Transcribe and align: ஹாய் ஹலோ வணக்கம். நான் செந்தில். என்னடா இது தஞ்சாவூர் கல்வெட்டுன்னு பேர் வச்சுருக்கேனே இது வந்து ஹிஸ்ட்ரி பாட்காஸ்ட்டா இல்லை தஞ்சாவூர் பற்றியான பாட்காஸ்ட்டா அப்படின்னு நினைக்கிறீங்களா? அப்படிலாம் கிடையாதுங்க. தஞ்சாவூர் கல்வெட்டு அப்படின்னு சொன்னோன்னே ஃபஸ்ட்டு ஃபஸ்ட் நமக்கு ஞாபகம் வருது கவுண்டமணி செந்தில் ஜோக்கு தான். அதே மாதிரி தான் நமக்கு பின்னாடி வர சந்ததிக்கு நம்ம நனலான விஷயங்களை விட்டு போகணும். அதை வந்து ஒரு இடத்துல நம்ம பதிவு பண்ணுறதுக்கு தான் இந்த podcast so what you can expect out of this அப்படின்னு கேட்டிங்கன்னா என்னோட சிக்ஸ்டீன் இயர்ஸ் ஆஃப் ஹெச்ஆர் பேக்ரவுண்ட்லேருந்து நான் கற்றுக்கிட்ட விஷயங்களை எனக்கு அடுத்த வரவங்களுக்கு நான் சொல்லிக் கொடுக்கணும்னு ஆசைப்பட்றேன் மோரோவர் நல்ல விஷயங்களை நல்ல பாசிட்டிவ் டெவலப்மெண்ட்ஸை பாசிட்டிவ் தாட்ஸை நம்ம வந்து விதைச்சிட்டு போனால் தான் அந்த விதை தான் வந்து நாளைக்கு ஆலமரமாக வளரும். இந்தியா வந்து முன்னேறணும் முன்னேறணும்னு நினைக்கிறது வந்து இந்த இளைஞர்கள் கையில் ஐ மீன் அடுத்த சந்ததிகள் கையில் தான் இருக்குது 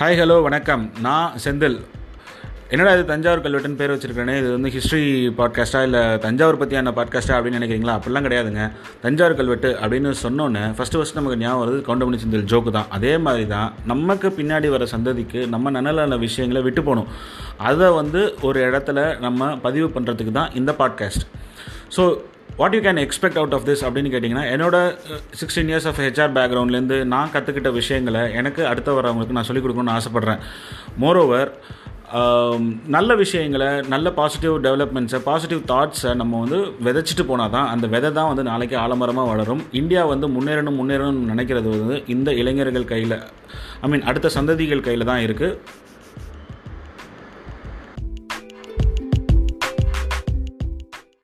ஹாய் 0.00 0.18
ஹலோ 0.20 0.34
வணக்கம். 0.42 0.82
நான் 1.04 1.36
செந்தில். 1.44 1.76
என்னடா 2.72 2.90
இது 2.94 3.04
தஞ்சாவூர் 3.10 3.42
கல்வெட்டுன்னு 3.44 3.78
பேர் 3.78 3.92
வச்சுருக்கேனே 3.92 4.34
இது 4.40 4.48
வந்து 4.54 4.70
ஹிஸ்ட்ரி 4.74 5.00
பாட்காஸ்ட்டா 5.38 5.80
இல்லை 5.86 6.02
தஞ்சாவூர் 6.24 6.58
பற்றியான 6.62 6.92
பாட்காஸ்ட்டா 6.98 7.34
அப்படின்னு 7.36 7.58
நினைக்கிறீங்களா? 7.60 7.94
அப்படிலாம் 7.98 8.26
கிடையாதுங்க. 8.26 8.64
தஞ்சாவூர் 9.04 9.36
கல்வெட்டு 9.38 9.70
அப்படின்னு 9.82 10.10
சொன்னோன்னே 10.24 10.64
ஃபஸ்ட்டு 10.78 11.00
ஃபஸ்ட் 11.00 11.18
நமக்கு 11.18 11.40
ஞாபகம் 11.44 11.62
வருது 11.62 11.78
கவுண்டமணி 11.88 12.20
செந்தில் 12.24 12.46
ஜோக்கு 12.52 12.74
தான். 12.78 12.90
அதே 12.98 13.18
மாதிரி 13.18 13.46
தான் 13.54 13.72
நமக்கு 13.92 14.30
பின்னாடி 14.38 14.70
வர 14.76 14.86
சந்ததிக்கு 14.94 15.48
நம்ம 15.54 15.70
நனலான 15.78 16.18
விஷயங்களை 16.26 16.62
விட்டு 16.68 16.82
போகணும். 16.82 17.08
அதை 17.70 17.90
வந்து 18.00 18.22
ஒரு 18.42 18.60
இடத்துல 18.70 19.08
நம்ம 19.26 19.50
பதிவு 19.66 19.88
பண்ணுறதுக்கு 19.96 20.34
தான் 20.40 20.52
இந்த 20.54 20.74
podcast 20.82 21.26
so 21.98 22.04
what 22.58 22.74
you 22.74 22.80
can 22.80 23.00
expect 23.02 23.38
out 23.38 23.54
of 23.54 23.66
this 23.68 23.82
அப்படின்னு 23.84 24.12
கேட்டிங்கன்னா 24.12 24.44
என்னோட 24.52 24.76
சிக்ஸ்டீன் 25.40 25.70
இயர்ஸ் 25.70 25.86
ஆஃப் 25.86 25.98
ஹெச்ஆர் 26.00 26.32
பேக்ரவுண்ட்லேருந்து 26.32 27.04
நான் 27.04 27.32
கற்றுக்கிட்ட 27.32 27.70
விஷயங்களை 27.72 28.32
எனக்கு 28.32 28.66
அடுத்த 28.66 28.92
வரவங்களுக்கு 28.92 29.32
நான் 29.32 29.44
சொல்லிக் 29.44 29.64
கொடுக்கணும்னு 29.64 29.96
ஆசைப்பட்றேன் 29.96 30.40
மோரோவர் 31.00 31.50
நல்ல 32.88 33.14
விஷயங்களை 33.14 33.68
நல்ல 33.88 34.10
பாசிட்டிவ் 34.10 34.54
டெவலப்மெண்ட்ஸை 34.64 35.18
பாசிட்டிவ் 35.22 35.62
தாட்ஸை 35.68 36.14
நம்ம 36.14 36.40
வந்து 36.40 36.58
விதைச்சிட்டு 36.82 37.22
போனால் 37.22 37.50
தான் 37.50 37.68
அந்த 37.68 37.86
விதை 37.86 38.12
தான் 38.12 38.28
வந்து 38.28 38.42
நாளைக்கு 38.42 38.76
ஆலமரமாக 38.76 39.28
வளரும். 39.28 39.62
இந்தியா 39.72 40.04
வந்து 40.04 40.26
முன்னேறணும் 40.28 40.78
முன்னேறணும்னு 40.80 41.32
நினைக்கிறது 41.32 41.70
வந்து 41.74 42.04
இந்த 42.06 42.32
இளைஞர்கள் 42.32 42.84
கையில் 42.84 43.16
ஐ 43.82 43.88
மீன் 43.88 44.02
அடுத்த 44.02 44.30
சந்ததிகள் 44.36 44.80
கையில் 44.80 45.04
தான் 45.04 45.20
இருக்குது 45.20 45.58